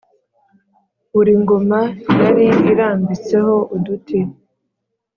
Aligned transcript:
buri 1.13 1.33
ngoma 1.41 1.79
yari 2.21 2.45
irambitseho 2.71 3.55
uduti 3.75 4.19